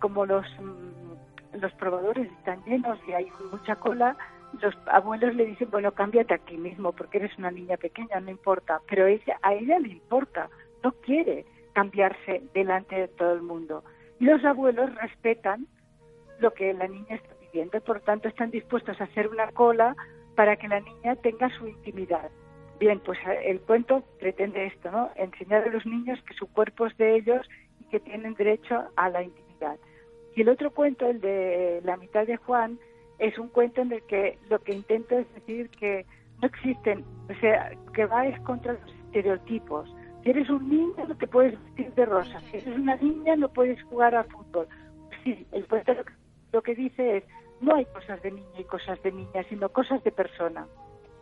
[0.00, 4.16] como los, mm, los probadores están llenos y hay mucha cola,
[4.60, 8.80] los abuelos le dicen, bueno, cámbiate aquí mismo porque eres una niña pequeña, no importa.
[8.88, 10.48] Pero ella, a ella le importa,
[10.82, 13.84] no quiere cambiarse delante de todo el mundo.
[14.18, 15.66] Y los abuelos respetan
[16.38, 17.35] lo que la niña está
[17.84, 19.96] por tanto están dispuestos a hacer una cola
[20.34, 22.30] para que la niña tenga su intimidad.
[22.78, 25.10] Bien, pues eh, el cuento pretende esto, ¿no?
[25.16, 27.48] Enseñar a los niños que su cuerpo es de ellos
[27.80, 29.78] y que tienen derecho a la intimidad.
[30.34, 32.78] Y el otro cuento, el de La mitad de Juan,
[33.18, 36.04] es un cuento en el que lo que intento es decir que
[36.42, 39.88] no existen, o sea, que va es contra los estereotipos.
[40.22, 43.48] Si eres un niño no te puedes vestir de rosa, si eres una niña no
[43.48, 44.68] puedes jugar al fútbol.
[45.24, 45.94] Sí, el cuento
[46.52, 47.24] lo que dice es
[47.60, 50.66] no hay cosas de niña y cosas de niña, sino cosas de persona.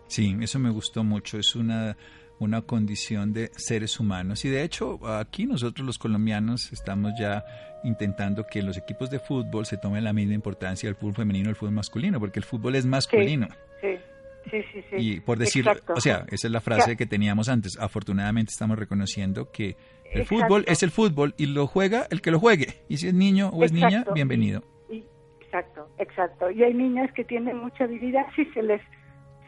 [0.06, 1.38] Sí, eso me gustó mucho.
[1.38, 1.96] Es una,
[2.38, 4.44] una condición de seres humanos.
[4.44, 7.44] Y de hecho, aquí nosotros los colombianos estamos ya
[7.84, 11.50] intentando que los equipos de fútbol se tomen la misma importancia del fútbol femenino y
[11.50, 13.48] el fútbol masculino, porque el fútbol es masculino.
[13.80, 13.98] Sí,
[14.50, 14.84] sí, sí.
[14.90, 17.78] sí, Y por decir, o sea, esa es la frase que teníamos antes.
[17.78, 19.76] Afortunadamente estamos reconociendo que
[20.10, 22.82] el fútbol es el fútbol y lo juega el que lo juegue.
[22.88, 24.62] Y si es niño o es niña, bienvenido.
[25.54, 26.50] Exacto, exacto.
[26.50, 28.80] Y hay niñas que tienen mucha habilidad si se les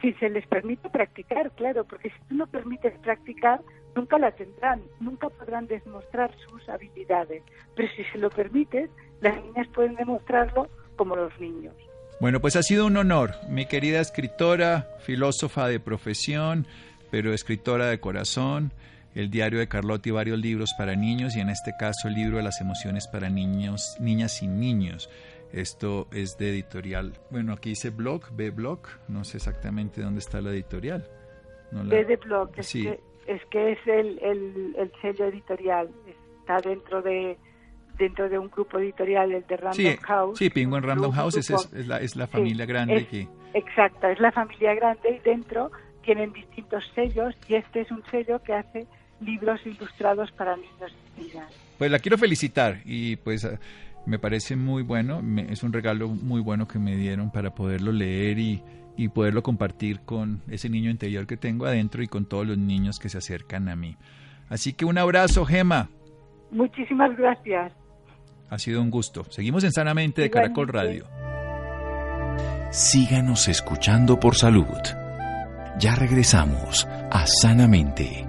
[0.01, 3.61] si se les permite practicar, claro, porque si tú no permites practicar,
[3.97, 7.43] nunca la tendrán, nunca podrán demostrar sus habilidades.
[7.75, 8.91] Pero si se lo permites,
[9.21, 11.75] las niñas pueden demostrarlo como los niños.
[12.21, 16.67] Bueno, pues ha sido un honor, mi querida escritora, filósofa de profesión,
[17.11, 18.71] pero escritora de corazón,
[19.17, 22.43] el diario de Carlotti varios libros para niños y en este caso el libro de
[22.43, 25.09] las emociones para niños, niñas y niños.
[25.53, 27.15] Esto es de editorial.
[27.31, 28.81] Bueno, aquí dice blog, B-Blog.
[29.09, 31.09] No sé exactamente dónde está la editorial.
[31.73, 32.51] No B de blog.
[32.57, 34.19] Es, que, es que es el,
[34.77, 35.91] el, sello editorial.
[36.41, 37.39] Está dentro de
[37.99, 40.39] dentro de un grupo editorial, el de Random House.
[40.39, 43.09] Sí, Penguin Random House es, es, la, es la familia grande.
[43.11, 45.71] Es, Exacto, es la familia grande y dentro
[46.03, 48.87] tienen distintos sellos y este es un sello que hace
[49.21, 51.51] libros ilustrados para niños y niñas.
[51.79, 53.49] Pues la quiero felicitar y pues
[54.07, 58.39] me parece muy bueno, es un regalo muy bueno que me dieron para poderlo leer
[58.39, 58.63] y,
[58.97, 62.99] y poderlo compartir con ese niño interior que tengo adentro y con todos los niños
[62.99, 63.97] que se acercan a mí.
[64.49, 65.91] Así que un abrazo, Gema.
[66.51, 67.73] Muchísimas gracias.
[68.49, 69.25] Ha sido un gusto.
[69.31, 71.07] Seguimos en Sanamente de Caracol Radio.
[72.71, 74.67] Síganos escuchando por salud.
[75.79, 78.25] Ya regresamos a Sanamente.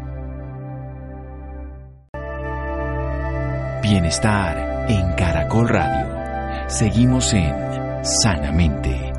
[3.84, 6.70] Bienestar en Caracol Radio.
[6.70, 7.54] Seguimos en
[8.04, 9.14] Sanamente.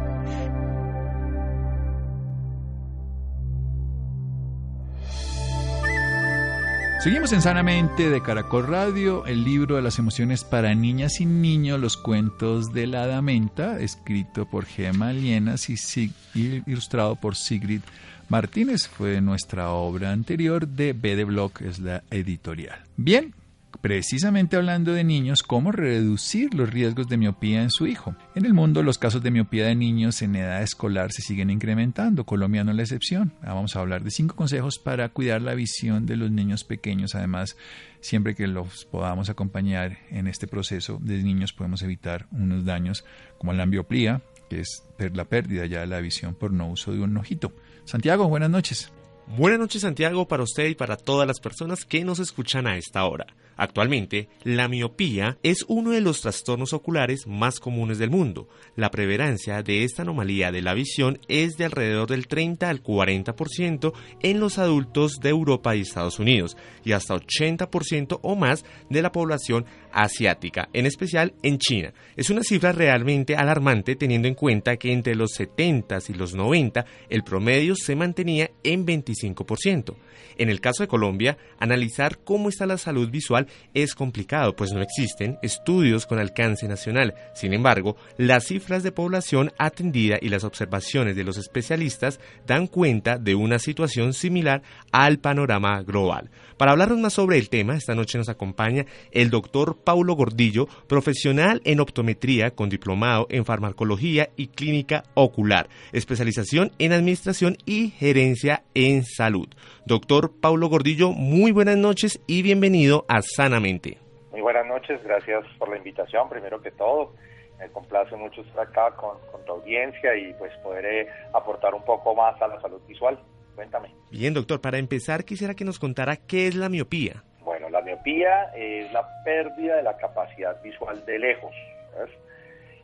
[7.00, 11.78] Seguimos en Sanamente de Caracol Radio, el libro de las emociones para niñas y niños,
[11.78, 17.82] los cuentos de la Damenta, escrito por Gemma Lienas y ilustrado por Sigrid
[18.28, 18.88] Martínez.
[18.88, 22.80] Fue nuestra obra anterior de B de Block, es la editorial.
[22.96, 23.34] Bien,
[23.80, 28.14] precisamente hablando de niños, cómo reducir los riesgos de miopía en su hijo.
[28.34, 32.24] En el mundo, los casos de miopía de niños en edad escolar se siguen incrementando,
[32.24, 33.32] Colombia no es la excepción.
[33.42, 37.14] Ah, vamos a hablar de cinco consejos para cuidar la visión de los niños pequeños.
[37.14, 37.56] Además,
[38.00, 43.04] siempre que los podamos acompañar en este proceso de niños, podemos evitar unos daños
[43.38, 47.00] como la miopía, que es la pérdida ya de la visión por no uso de
[47.00, 47.52] un ojito.
[47.84, 48.92] Santiago, buenas noches.
[49.36, 53.04] Buenas noches Santiago para usted y para todas las personas que nos escuchan a esta
[53.04, 53.26] hora.
[53.58, 58.48] Actualmente, la miopía es uno de los trastornos oculares más comunes del mundo.
[58.76, 63.92] La prevalencia de esta anomalía de la visión es de alrededor del 30 al 40%
[64.22, 69.10] en los adultos de Europa y Estados Unidos y hasta 80% o más de la
[69.10, 71.92] población asiática, en especial en China.
[72.16, 76.84] Es una cifra realmente alarmante teniendo en cuenta que entre los 70 y los 90
[77.08, 79.94] el promedio se mantenía en 25%.
[80.36, 84.80] En el caso de Colombia, analizar cómo está la salud visual es complicado, pues no
[84.80, 87.14] existen estudios con alcance nacional.
[87.34, 93.18] Sin embargo, las cifras de población atendida y las observaciones de los especialistas dan cuenta
[93.18, 96.30] de una situación similar al panorama global.
[96.56, 101.60] Para hablarnos más sobre el tema, esta noche nos acompaña el doctor Paulo Gordillo, profesional
[101.64, 109.04] en optometría con diplomado en farmacología y clínica ocular, especialización en administración y gerencia en
[109.04, 109.48] salud.
[109.86, 113.98] Doctor Paulo Gordillo, muy buenas noches y bienvenido a Sanamente.
[114.30, 117.14] Muy buenas noches, gracias por la invitación, primero que todo.
[117.58, 122.14] Me complace mucho estar acá con, tu audiencia y pues poder eh, aportar un poco
[122.14, 123.18] más a la salud visual.
[123.54, 123.92] Cuéntame.
[124.12, 127.24] Bien, doctor, para empezar quisiera que nos contara qué es la miopía.
[127.70, 131.54] La miopía es la pérdida de la capacidad visual de lejos.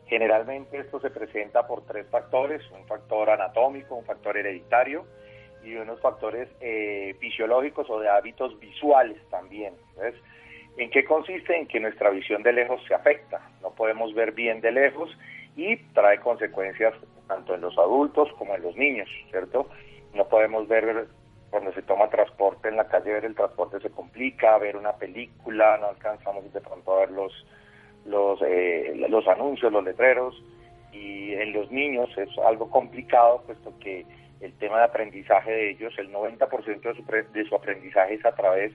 [0.06, 5.06] Generalmente esto se presenta por tres factores, un factor anatómico, un factor hereditario
[5.62, 9.74] y unos factores eh, fisiológicos o de hábitos visuales también.
[10.76, 11.56] ¿En qué consiste?
[11.56, 15.10] En que nuestra visión de lejos se afecta, no podemos ver bien de lejos
[15.56, 16.94] y trae consecuencias
[17.28, 19.70] tanto en los adultos como en los niños, ¿cierto?
[20.12, 21.06] No podemos ver
[21.54, 25.78] cuando se toma transporte en la calle, ver el transporte se complica, ver una película,
[25.78, 27.32] no alcanzamos de pronto a ver los,
[28.06, 30.34] los, eh, los anuncios, los letreros,
[30.92, 34.04] y en los niños es algo complicado, puesto que
[34.40, 38.34] el tema de aprendizaje de ellos, el 90% de su, de su aprendizaje es a
[38.34, 38.72] través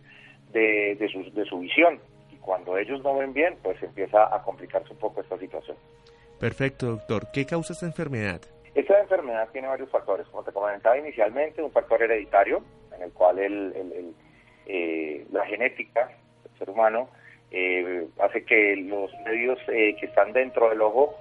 [0.54, 2.00] de, de, su, de su visión.
[2.32, 5.76] Y cuando ellos no ven bien, pues empieza a complicarse un poco esta situación.
[6.40, 7.28] Perfecto, doctor.
[7.34, 8.40] ¿Qué causa esta enfermedad?
[8.76, 10.28] Esta enfermedad tiene varios factores.
[10.28, 12.64] Como te comentaba inicialmente, un factor hereditario,
[12.96, 14.14] en el cual el,
[14.66, 16.12] eh, la genética
[16.44, 17.10] del ser humano
[17.52, 21.16] eh, hace que los medios eh, que están dentro del ojo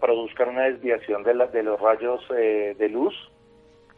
[0.00, 3.14] produzcan una desviación de, de los rayos de luz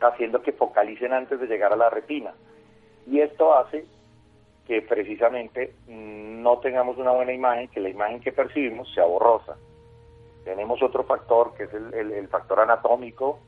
[0.00, 2.34] haciendo que focalicen antes de llegar a la retina.
[3.06, 3.86] Y esto hace
[4.66, 9.56] que precisamente no tengamos una buena imagen, que la imagen que percibimos sea borrosa.
[10.44, 13.38] Tenemos otro factor que es el, factor anatómico.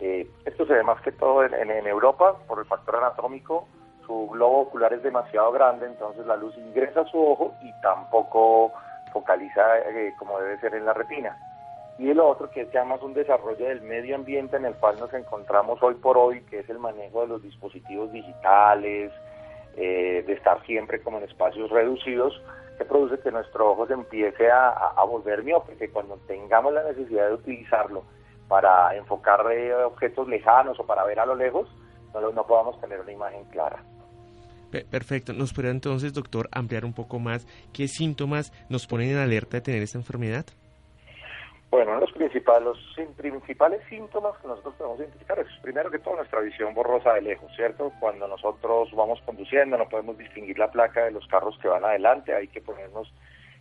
[0.00, 3.66] Eh, esto se ve más que todo en, Europa por el factor anatómico.
[4.06, 8.72] Su globo ocular es demasiado grande, entonces la luz ingresa a su ojo y tampoco
[9.12, 11.36] focaliza eh, como debe ser en la retina
[11.98, 15.12] y el otro que es ya un desarrollo del medio ambiente en el cual nos
[15.14, 19.12] encontramos hoy por hoy, que es el manejo de los dispositivos digitales,
[19.76, 22.40] eh, de estar siempre como en espacios reducidos,
[22.76, 26.82] que produce que nuestro ojo se empiece a, a volver miope, que cuando tengamos la
[26.84, 28.04] necesidad de utilizarlo
[28.48, 31.68] para enfocar eh, objetos lejanos o para ver a lo lejos,
[32.12, 33.82] no, no podamos tener una imagen clara.
[34.90, 35.32] Perfecto.
[35.32, 39.62] ¿Nos podría entonces, doctor, ampliar un poco más qué síntomas nos ponen en alerta de
[39.62, 40.44] tener esta enfermedad?
[41.70, 42.76] Bueno, los principales,
[43.88, 47.92] síntomas que nosotros podemos identificar es primero que todo nuestra visión borrosa de lejos, ¿cierto?
[47.98, 52.34] Cuando nosotros vamos conduciendo no podemos distinguir la placa de los carros que van adelante,
[52.34, 53.12] hay que ponernos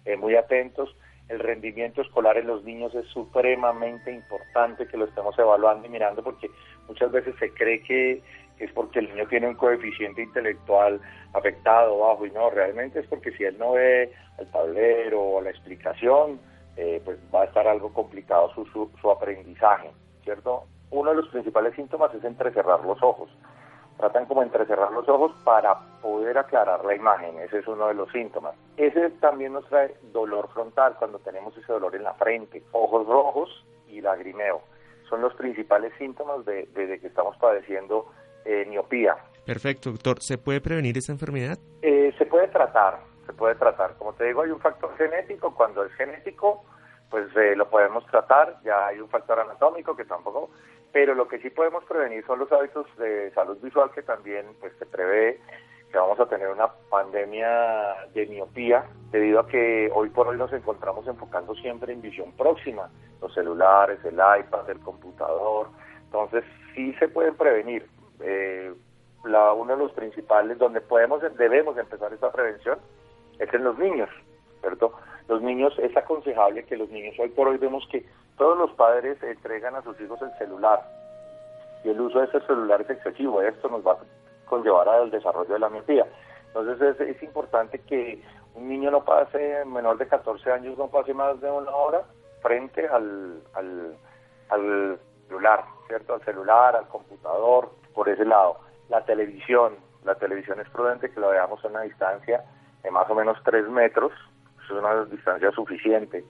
[0.06, 0.96] eh, muy atentos.
[1.30, 6.24] El rendimiento escolar en los niños es supremamente importante que lo estemos evaluando y mirando
[6.24, 6.52] porque
[6.88, 8.22] muchas veces se cree que
[8.60, 11.02] es porque el niño tiene un coeficiente intelectual
[11.34, 15.50] afectado, bajo, y no, realmente es porque si él no ve el tablero o la
[15.50, 16.40] explicación,
[16.78, 18.66] eh, pues va a estar algo complicado su,
[19.02, 19.92] su, aprendizaje.
[20.24, 20.64] ¿cierto?
[20.92, 23.30] Uno de los principales síntomas es entrecerrar los ojos.
[23.98, 28.12] Tratan como entrecerrar los ojos para poder aclarar la imagen, ese es uno de los
[28.12, 28.56] síntomas.
[28.76, 33.66] Ese también nos trae dolor frontal cuando tenemos ese dolor en la frente, ojos rojos
[33.88, 34.62] y lagrimeo.
[35.10, 38.08] Son los principales síntomas de, que estamos padeciendo
[38.44, 39.16] eh, miopía.
[39.46, 40.18] Perfecto, doctor.
[40.22, 41.58] ¿Se puede prevenir esta enfermedad?
[41.82, 43.96] Eh, se puede tratar, se puede tratar.
[43.98, 45.54] Como te digo, hay un factor genético.
[45.54, 46.64] Cuando es genético,
[47.10, 48.58] pues eh, lo podemos tratar.
[48.64, 50.50] Ya hay un factor anatómico que tampoco.
[50.92, 54.74] Pero lo que sí podemos prevenir son los hábitos de salud visual que también pues
[54.80, 55.42] se prevé
[55.92, 60.52] que vamos a tener una pandemia de miopía debido a que hoy por hoy nos
[60.52, 62.90] encontramos enfocando siempre en visión próxima,
[63.22, 65.68] los celulares, el iPad, el computador.
[66.06, 67.88] Entonces sí se pueden prevenir.
[68.20, 68.74] Eh,
[69.26, 72.78] la, uno de los principales donde podemos debemos empezar esta prevención
[73.40, 74.10] es en los niños,
[74.62, 74.94] ¿cierto?
[75.28, 78.06] Los niños es aconsejable que los niños hoy por hoy vemos que
[78.38, 80.82] todos los padres entregan a sus hijos el celular
[81.84, 83.42] y el uso de ese celular es excesivo.
[83.42, 83.98] Esto nos va a
[84.46, 86.06] conllevar al desarrollo de la miopía.
[86.48, 88.22] Entonces es, importante que
[88.56, 92.04] un niño no pase, menor de 14 años, no pase más de una hora
[92.42, 93.98] frente al, al,
[94.50, 96.14] al celular, ¿cierto?
[96.14, 98.60] Al celular, al computador, por ese lado
[98.90, 99.76] la televisión.
[100.04, 102.44] La televisión es prudente que la veamos a una distancia
[102.86, 104.12] de más o menos tres metros,
[104.64, 106.24] es una distancia suficiente.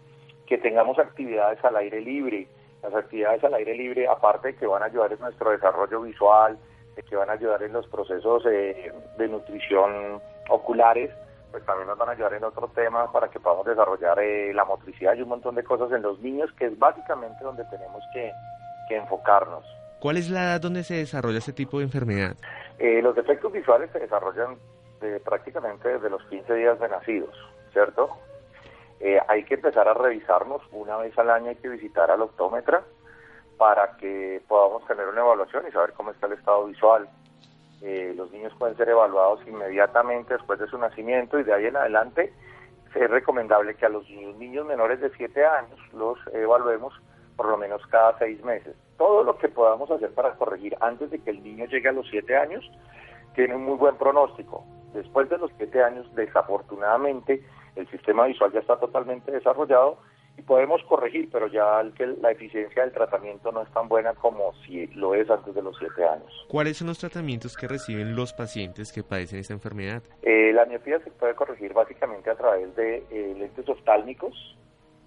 [0.47, 2.47] Que tengamos actividades al aire libre.
[2.81, 6.57] Las actividades al aire libre, aparte de que van a ayudar en nuestro desarrollo visual,
[6.95, 11.11] de que van a ayudar en los procesos eh, de nutrición oculares,
[11.51, 14.63] pues también nos van a ayudar en otro tema para que podamos desarrollar eh, la
[14.63, 18.31] motricidad y un montón de cosas en los niños, que es básicamente donde tenemos que
[18.95, 19.65] enfocarnos.
[19.99, 22.35] ¿Cuál es la edad donde se desarrolla este tipo de enfermedad?
[22.77, 24.55] Eh, los defectos visuales se desarrollan
[25.23, 27.35] prácticamente desde los 15 días de nacidos,
[27.71, 28.09] ¿cierto?
[28.99, 32.83] Eh, hay que empezar a revisarnos una vez al año, hay que visitar al optómetra
[33.57, 37.09] para que podamos tener una evaluación y saber cómo está el estado visual.
[37.81, 41.75] Eh, los niños pueden ser evaluados inmediatamente después de su nacimiento y de ahí en
[41.75, 42.33] adelante
[42.95, 46.93] es recomendable que a los niños menores de 7 años los evaluemos
[47.35, 48.75] por lo menos cada seis meses.
[48.97, 52.07] Todo lo que podamos hacer para corregir antes de que el niño llegue a los
[52.09, 52.63] siete años
[53.35, 54.63] tiene un muy buen pronóstico.
[54.95, 57.43] Después de los siete años, desafortunadamente,
[57.75, 59.99] el sistema visual ya está totalmente desarrollado
[60.37, 61.83] y podemos corregir, pero ya
[62.21, 65.77] la eficiencia del tratamiento no es tan buena como si lo es antes de los
[65.77, 66.31] siete años.
[66.49, 70.03] ¿Cuáles son los tratamientos que reciben los pacientes que padecen esta enfermedad?
[70.23, 74.57] Eh, la miopía se puede corregir básicamente a través de eh, lentes oftálmicos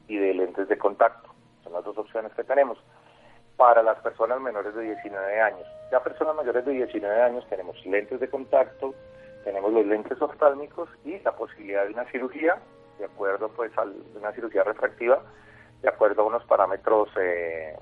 [0.07, 1.29] y de lentes de contacto
[1.71, 2.79] las dos opciones que tenemos
[3.57, 5.67] para las personas menores de 19 años.
[5.91, 8.95] Ya personas mayores de 19 años tenemos lentes de contacto,
[9.49, 12.59] tenemos los lentes oftálmicos y la posibilidad de una cirugía,
[12.99, 15.23] de acuerdo pues a una cirugía refractiva,
[15.81, 17.75] de acuerdo a unos parámetros eh,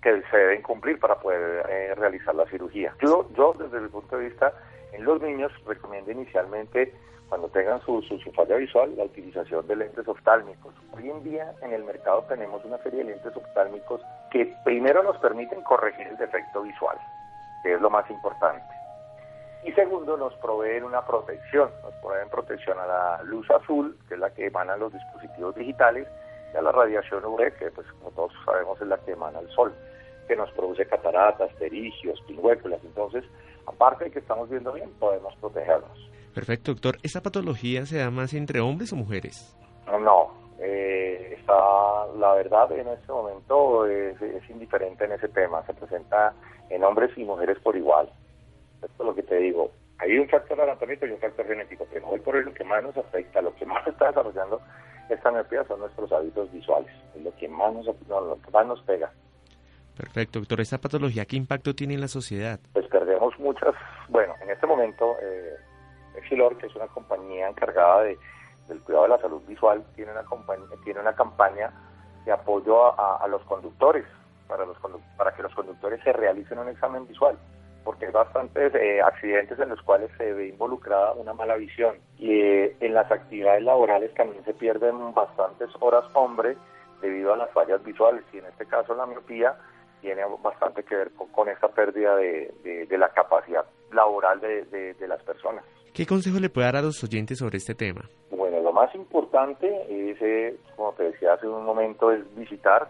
[0.00, 2.94] que se deben cumplir para poder eh, realizar la cirugía.
[3.02, 4.54] Yo, yo desde mi punto de vista,
[4.92, 6.94] en los niños recomiendo inicialmente
[7.28, 10.74] cuando tengan su, su, falla visual, la utilización de lentes oftálmicos.
[10.96, 14.00] Hoy en día en el mercado tenemos una serie de lentes oftálmicos
[14.30, 16.96] que primero nos permiten corregir el defecto visual,
[17.62, 18.81] que es lo más importante.
[19.64, 24.20] Y segundo, nos proveen una protección, nos proveen protección a la luz azul, que es
[24.20, 26.08] la que emanan los dispositivos digitales,
[26.52, 29.48] y a la radiación UV, que pues como todos sabemos es la que emana el
[29.50, 29.72] sol,
[30.26, 32.80] que nos produce cataratas, terigios, pingüéculas.
[32.84, 33.24] Entonces,
[33.66, 36.10] aparte de que estamos viendo bien, podemos protegernos.
[36.34, 36.96] Perfecto, doctor.
[37.02, 39.56] ¿Esta patología se da más entre hombres o mujeres?
[39.86, 44.16] No, eh, está, la verdad en este momento es,
[44.48, 45.64] indiferente en ese tema.
[45.66, 46.34] Se presenta
[46.70, 48.10] en hombres y mujeres por igual.
[48.82, 49.70] Esto es lo que te digo.
[49.98, 52.82] Hay un factor anatómico y un factor genético, pero hoy por hoy lo que más
[52.82, 54.60] nos afecta, lo que más está desarrollando
[55.08, 56.90] esta miopía son nuestros hábitos visuales.
[57.14, 59.12] Es lo que más nos, lo que más nos pega.
[59.96, 60.60] Perfecto, doctor.
[60.60, 62.58] ¿Esta patología qué impacto tiene en la sociedad?
[62.72, 63.74] Pues perdemos muchas,
[64.08, 65.54] bueno, en este momento eh,
[66.16, 68.18] Exilor, que es una compañía encargada de,
[68.68, 70.24] del cuidado de la salud visual, tiene una,
[70.84, 71.72] tiene una campaña
[72.24, 74.04] de apoyo a, los conductores,
[74.46, 74.76] para, los
[75.16, 77.36] para que los conductores se realicen un examen visual,
[77.84, 81.96] porque hay bastantes eh, accidentes en los cuales se ve involucrada una mala visión.
[82.18, 86.56] Y eh, en las actividades laborales también se pierden bastantes horas hombre
[87.00, 89.56] debido a las fallas visuales, y en este caso la miopía
[90.00, 95.64] tiene bastante que ver con, esta pérdida de, la capacidad laboral de las personas.
[95.92, 98.08] ¿Qué consejo le puede dar a los oyentes sobre este tema?
[98.30, 102.88] Bueno, lo más importante es, eh, como te decía hace un momento, es visitar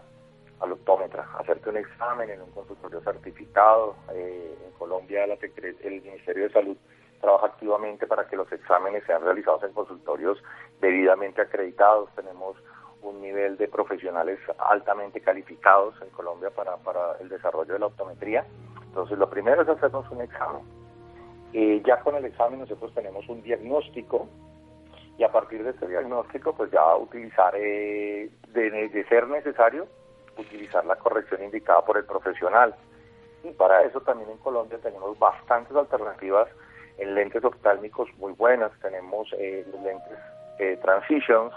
[0.59, 3.95] al optómetra, hacerte un examen en un consultorio certificado.
[4.13, 6.77] Eh, en Colombia la el Ministerio de Salud
[7.21, 10.37] trabaja activamente para que los exámenes sean realizados en consultorios
[10.81, 12.09] debidamente acreditados.
[12.15, 12.57] Tenemos
[13.01, 18.45] un nivel de profesionales altamente calificados en Colombia para, para el desarrollo de la optometría.
[18.81, 20.63] Entonces, lo primero es hacernos un examen.
[21.53, 24.27] Eh, ya con el examen nosotros tenemos un diagnóstico
[25.17, 29.87] y a partir de este diagnóstico, pues ya utilizar, eh, de, de ser necesario,
[30.37, 32.75] utilizar la corrección indicada por el profesional.
[33.43, 36.47] Y para eso también en Colombia tenemos bastantes alternativas
[36.97, 38.71] en lentes oftálmicos muy buenas.
[38.81, 40.17] Tenemos eh, los lentes
[40.59, 41.53] eh, Transitions,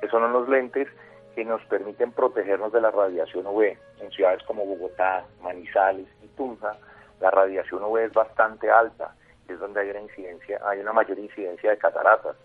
[0.00, 0.88] que son unos lentes
[1.34, 3.76] que nos permiten protegernos de la radiación UV.
[4.00, 6.76] En ciudades como Bogotá, Manizales y Tunja,
[7.20, 9.14] la radiación UV es bastante alta,
[9.48, 12.36] es donde hay una incidencia, hay una mayor incidencia de cataratas.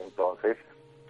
[0.00, 0.56] Entonces,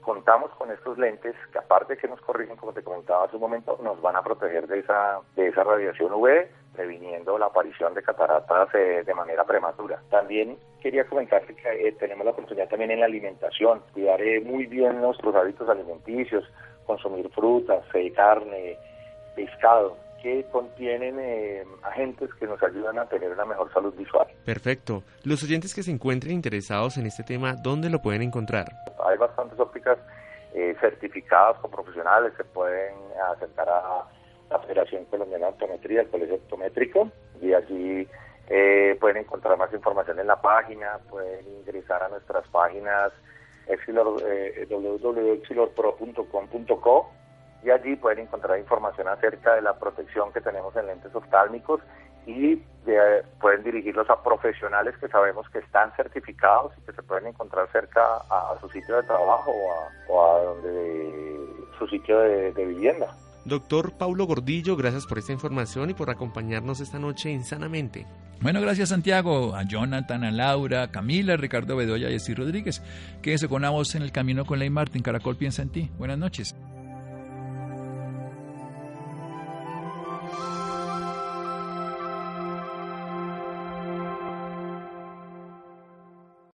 [0.03, 3.79] contamos con estos lentes que aparte que nos corrigen, como te comentaba hace un momento,
[3.83, 8.69] nos van a proteger de esa, de esa radiación UV, previniendo la aparición de cataratas
[8.75, 10.03] eh, de manera prematura.
[10.11, 14.67] También quería comentarte que eh, tenemos la oportunidad también en la alimentación, cuidar eh, muy
[14.67, 16.45] bien nuestros hábitos alimenticios,
[16.87, 17.85] consumir frutas,
[18.15, 18.77] carne,
[19.37, 21.19] pescado, que contienen
[21.83, 24.27] agentes que nos ayudan a tener una mejor salud visual.
[24.45, 25.03] Perfecto.
[25.25, 28.67] Los oyentes que se encuentren interesados en este tema, ¿dónde lo pueden encontrar?
[29.05, 29.99] Hay bastantes ópticas
[30.81, 32.95] certificadas con profesionales, se pueden
[33.35, 34.07] acercar a
[34.53, 37.11] la Federación Colombiana de Optometría, el Colegio Optométrico,
[37.41, 38.07] y allí
[38.49, 43.13] eh, pueden encontrar más información en la página, pueden ingresar a nuestras páginas
[43.67, 47.11] eh, www.exilorpro.com.co
[47.63, 51.81] y allí pueden encontrar información acerca de la protección que tenemos en lentes oftálmicos
[52.27, 52.57] y
[53.41, 58.17] pueden dirigirlos a profesionales que sabemos que están certificados y que se pueden encontrar cerca
[58.31, 59.53] a, su sitio de trabajo
[60.09, 61.47] o a, donde
[61.79, 63.17] su sitio de vivienda.
[63.45, 68.07] Doctor Paulo Gordillo, gracias por esta información y por acompañarnos esta noche en Sanamente.
[68.41, 72.39] Bueno, gracias Santiago, a Jonathan, a Laura, a Camila, a Ricardo Bedoya y a Steve
[72.39, 72.83] Rodríguez.
[73.21, 75.03] Quédese con la voz en el camino con Ley Martin.
[75.03, 75.91] Caracol piensa en ti.
[75.99, 76.55] Buenas noches.